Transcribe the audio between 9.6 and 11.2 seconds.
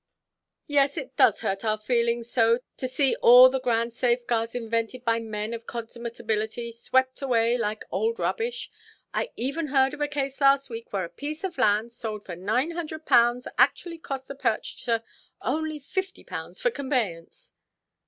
heard of a case last week, where a